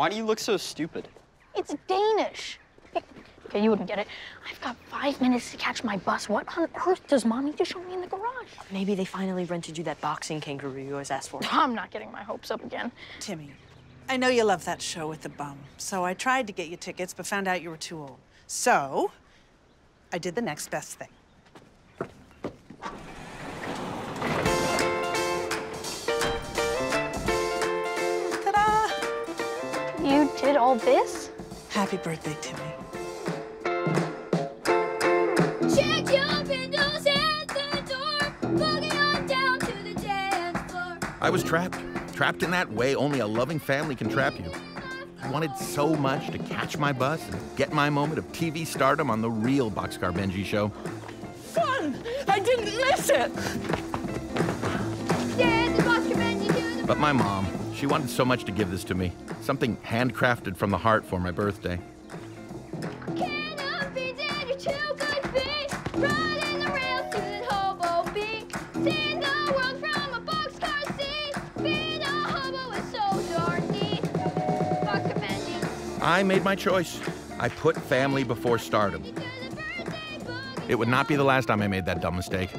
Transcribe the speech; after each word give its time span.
Why 0.00 0.08
do 0.08 0.16
you 0.16 0.24
look 0.24 0.38
so 0.38 0.56
stupid? 0.56 1.08
It's 1.54 1.74
Danish. 1.86 2.58
Okay, 3.44 3.62
you 3.62 3.68
wouldn't 3.68 3.86
get 3.86 3.98
it. 3.98 4.06
I've 4.50 4.58
got 4.62 4.74
five 4.88 5.20
minutes 5.20 5.50
to 5.50 5.58
catch 5.58 5.84
my 5.84 5.98
bus. 5.98 6.26
What 6.26 6.46
on 6.56 6.70
earth 6.86 7.06
does 7.06 7.26
mom 7.26 7.44
need 7.44 7.58
to 7.58 7.66
show 7.66 7.82
me 7.82 7.92
in 7.92 8.00
the 8.00 8.06
garage? 8.06 8.48
Maybe 8.72 8.94
they 8.94 9.04
finally 9.04 9.44
rented 9.44 9.76
you 9.76 9.84
that 9.84 10.00
boxing 10.00 10.40
kangaroo 10.40 10.80
you 10.80 10.92
always 10.92 11.10
asked 11.10 11.28
for. 11.28 11.40
I'm 11.50 11.74
not 11.74 11.90
getting 11.90 12.10
my 12.10 12.22
hopes 12.22 12.50
up 12.50 12.64
again. 12.64 12.90
Timmy, 13.18 13.52
I 14.08 14.16
know 14.16 14.28
you 14.28 14.44
love 14.44 14.64
that 14.64 14.80
show 14.80 15.06
with 15.06 15.20
the 15.20 15.28
bum, 15.28 15.58
so 15.76 16.02
I 16.02 16.14
tried 16.14 16.46
to 16.46 16.54
get 16.54 16.68
you 16.68 16.78
tickets, 16.78 17.12
but 17.12 17.26
found 17.26 17.46
out 17.46 17.60
you 17.60 17.68
were 17.68 17.76
too 17.76 17.98
old. 17.98 18.20
So, 18.46 19.12
I 20.14 20.16
did 20.16 20.34
the 20.34 20.40
next 20.40 20.70
best 20.70 20.98
thing. 20.98 21.08
You 30.02 30.30
did 30.40 30.56
all 30.56 30.76
this? 30.76 31.30
Happy 31.68 31.98
birthday, 31.98 32.34
Timmy. 32.40 32.62
Check 35.74 36.10
your 36.10 36.42
windows 36.44 37.06
at 37.06 37.48
the 37.48 37.82
door. 37.86 38.18
Boogie 38.56 38.94
on 38.94 39.26
down 39.26 39.58
to 39.58 39.72
the 39.84 39.92
dance 40.00 40.72
floor. 40.72 40.98
I 41.20 41.28
was 41.28 41.42
trapped. 41.42 41.78
Trapped 42.14 42.42
in 42.42 42.50
that 42.50 42.72
way 42.72 42.94
only 42.94 43.18
a 43.20 43.26
loving 43.26 43.58
family 43.58 43.94
can 43.94 44.08
trap 44.08 44.38
you. 44.38 44.50
I 45.22 45.30
wanted 45.30 45.54
so 45.58 45.94
much 45.94 46.30
to 46.30 46.38
catch 46.38 46.78
my 46.78 46.92
bus 46.92 47.20
and 47.28 47.38
get 47.56 47.74
my 47.74 47.90
moment 47.90 48.18
of 48.18 48.26
TV 48.32 48.66
stardom 48.66 49.10
on 49.10 49.20
the 49.20 49.30
real 49.30 49.70
Boxcar 49.70 50.14
Benji 50.14 50.46
show. 50.46 50.70
Fun! 51.52 51.94
I 52.26 52.38
didn't 52.38 52.64
miss 52.64 53.10
it! 53.10 53.34
Dance 55.36 55.76
the 55.76 55.82
Boxcar 55.82 56.14
Benji 56.14 56.78
the 56.78 56.86
But 56.86 56.96
my 56.98 57.12
mom, 57.12 57.46
she 57.80 57.86
wanted 57.86 58.10
so 58.10 58.26
much 58.26 58.44
to 58.44 58.52
give 58.52 58.70
this 58.70 58.84
to 58.84 58.94
me. 58.94 59.10
Something 59.40 59.74
handcrafted 59.78 60.54
from 60.54 60.68
the 60.68 60.76
heart 60.76 61.02
for 61.02 61.18
my 61.18 61.30
birthday. 61.30 61.80
can 63.16 63.58
of 63.58 63.94
beans 63.94 64.20
and 64.20 64.48
you're 64.50 64.58
too 64.58 64.94
good 64.98 65.22
beat. 65.32 65.72
Riding 65.94 66.60
the 66.60 66.70
rails 66.72 67.14
to 67.14 67.20
the 67.22 67.46
hobo 67.48 68.10
beat. 68.12 68.52
Seeing 68.74 69.20
the 69.20 69.52
world 69.56 69.80
from 69.80 70.12
a 70.12 70.20
boxcar 70.20 70.98
seat. 70.98 71.34
Being 71.62 72.02
a 72.02 72.06
hobo 72.06 72.70
is 72.76 72.84
so 72.92 73.34
darn 73.34 73.66
neat. 73.70 74.02
Boxcar 74.84 75.18
Benji 75.18 76.02
I 76.02 76.22
made 76.22 76.44
my 76.44 76.54
choice. 76.54 77.00
I 77.38 77.48
put 77.48 77.78
family 77.78 78.24
before 78.24 78.58
stardom. 78.58 79.02
to 79.04 79.10
the 79.14 79.22
birthday 79.56 80.18
boogie. 80.18 80.68
It 80.68 80.74
would 80.74 80.88
not 80.88 81.08
be 81.08 81.16
the 81.16 81.24
last 81.24 81.46
time 81.46 81.62
I 81.62 81.66
made 81.66 81.86
that 81.86 82.02
dumb 82.02 82.16
mistake. 82.16 82.50